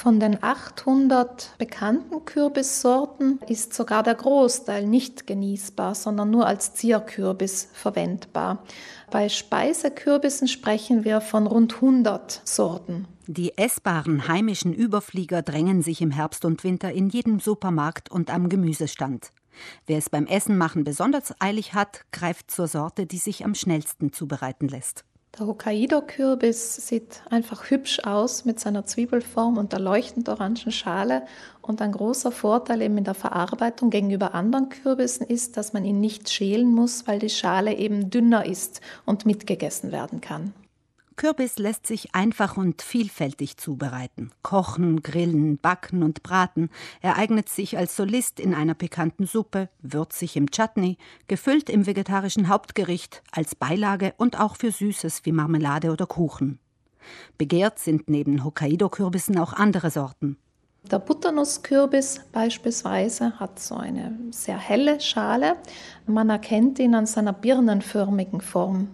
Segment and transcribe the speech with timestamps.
[0.00, 7.68] Von den 800 bekannten Kürbissorten ist sogar der Großteil nicht genießbar, sondern nur als Zierkürbis
[7.74, 8.64] verwendbar.
[9.10, 13.08] Bei Speisekürbissen sprechen wir von rund 100 Sorten.
[13.26, 18.48] Die essbaren heimischen Überflieger drängen sich im Herbst und Winter in jedem Supermarkt und am
[18.48, 19.32] Gemüsestand.
[19.84, 24.14] Wer es beim Essen machen besonders eilig hat, greift zur Sorte, die sich am schnellsten
[24.14, 25.04] zubereiten lässt.
[25.38, 31.24] Der Hokkaido-Kürbis sieht einfach hübsch aus mit seiner Zwiebelform und der leuchtend orangen Schale.
[31.62, 36.00] Und ein großer Vorteil eben in der Verarbeitung gegenüber anderen Kürbissen ist, dass man ihn
[36.00, 40.52] nicht schälen muss, weil die Schale eben dünner ist und mitgegessen werden kann.
[41.16, 44.30] Kürbis lässt sich einfach und vielfältig zubereiten.
[44.42, 46.70] Kochen, grillen, backen und braten.
[47.02, 50.96] Er eignet sich als Solist in einer pikanten Suppe, würzig im Chutney,
[51.28, 56.58] gefüllt im vegetarischen Hauptgericht, als Beilage und auch für Süßes wie Marmelade oder Kuchen.
[57.38, 60.36] Begehrt sind neben Hokkaido-Kürbissen auch andere Sorten.
[60.90, 65.56] Der Butternusskürbis beispielsweise hat so eine sehr helle Schale.
[66.06, 68.88] Man erkennt ihn an seiner birnenförmigen Form.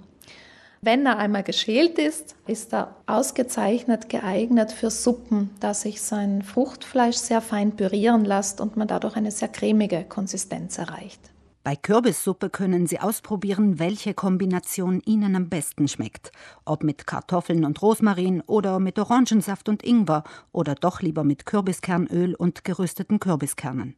[0.87, 7.17] Wenn er einmal geschält ist, ist er ausgezeichnet geeignet für Suppen, da sich sein Fruchtfleisch
[7.17, 11.19] sehr fein pürieren lässt und man dadurch eine sehr cremige Konsistenz erreicht.
[11.64, 16.31] Bei Kürbissuppe können Sie ausprobieren, welche Kombination Ihnen am besten schmeckt.
[16.64, 22.37] Ob mit Kartoffeln und Rosmarin oder mit Orangensaft und Ingwer oder doch lieber mit Kürbiskernöl
[22.37, 23.97] und gerösteten Kürbiskernen.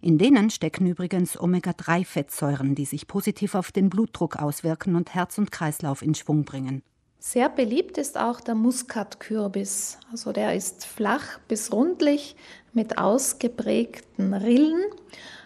[0.00, 5.50] In denen stecken übrigens Omega-3-Fettsäuren, die sich positiv auf den Blutdruck auswirken und Herz und
[5.50, 6.82] Kreislauf in Schwung bringen.
[7.18, 9.98] Sehr beliebt ist auch der Muskatkürbis.
[10.12, 12.36] Also der ist flach bis rundlich
[12.74, 14.82] mit ausgeprägten Rillen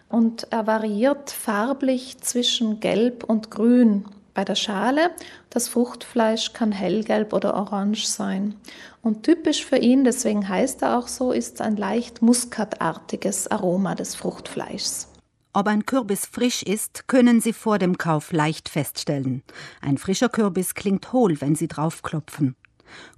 [0.08, 4.06] und er variiert farblich zwischen gelb und grün
[4.38, 5.10] bei der Schale.
[5.50, 8.54] Das Fruchtfleisch kann hellgelb oder orange sein.
[9.02, 14.14] Und typisch für ihn, deswegen heißt er auch so, ist ein leicht muskatartiges Aroma des
[14.14, 15.08] Fruchtfleischs.
[15.52, 19.42] Ob ein Kürbis frisch ist, können Sie vor dem Kauf leicht feststellen.
[19.80, 22.54] Ein frischer Kürbis klingt hohl, wenn Sie draufklopfen.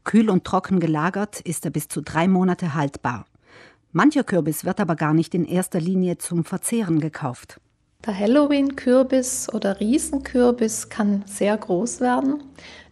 [0.05, 3.27] Kühl und trocken gelagert ist er bis zu drei Monate haltbar.
[3.93, 7.61] Mancher Kürbis wird aber gar nicht in erster Linie zum Verzehren gekauft.
[8.07, 12.43] Der Halloween-Kürbis oder Riesenkürbis kann sehr groß werden.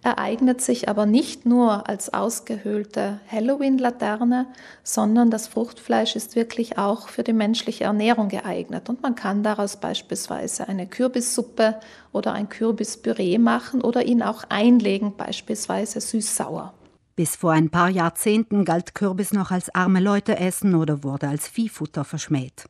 [0.03, 4.47] Er eignet sich aber nicht nur als ausgehöhlte Halloween-Laterne,
[4.83, 8.91] sondern das Fruchtfleisch ist wirklich auch für die menschliche Ernährung geeignet.
[8.91, 11.81] Und man kann daraus beispielsweise eine Kürbissuppe
[12.13, 16.75] oder ein Kürbispüree machen oder ihn auch einlegen, beispielsweise süß-sauer.
[17.17, 21.49] Bis vor ein paar Jahrzehnten galt Kürbis noch als arme Leute essen oder wurde als
[21.49, 22.67] Viehfutter verschmäht.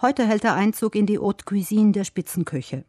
[0.00, 2.84] Heute hält er Einzug in die Haute Cuisine der Spitzenköche.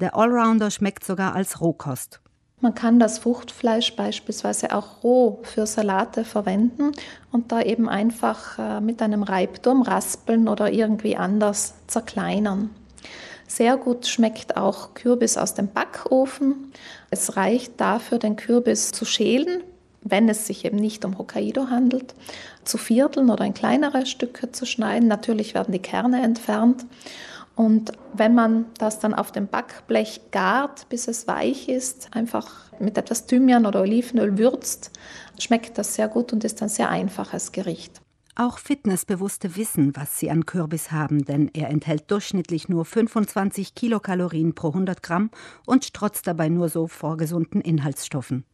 [0.00, 2.20] Der Allrounder schmeckt sogar als Rohkost.
[2.60, 6.92] Man kann das Fruchtfleisch beispielsweise auch roh für Salate verwenden
[7.32, 12.70] und da eben einfach äh, mit einem Reibturm raspeln oder irgendwie anders zerkleinern.
[13.48, 16.72] Sehr gut schmeckt auch Kürbis aus dem Backofen.
[17.10, 19.64] Es reicht dafür, den Kürbis zu schälen,
[20.04, 22.14] wenn es sich eben nicht um Hokkaido handelt,
[22.64, 25.08] zu vierteln oder in kleinere Stücke zu schneiden.
[25.08, 26.84] Natürlich werden die Kerne entfernt.
[27.54, 32.96] Und wenn man das dann auf dem Backblech gart, bis es weich ist, einfach mit
[32.96, 34.90] etwas Thymian oder Olivenöl würzt,
[35.38, 38.00] schmeckt das sehr gut und ist ein sehr einfaches Gericht.
[38.34, 44.54] Auch Fitnessbewusste wissen, was sie an Kürbis haben, denn er enthält durchschnittlich nur 25 Kilokalorien
[44.54, 45.30] pro 100 Gramm
[45.66, 48.44] und strotzt dabei nur so vor gesunden Inhaltsstoffen.